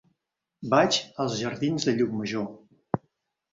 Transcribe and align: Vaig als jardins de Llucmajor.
Vaig 0.73 0.97
als 1.25 1.37
jardins 1.43 1.87
de 1.91 1.95
Llucmajor. 1.99 2.51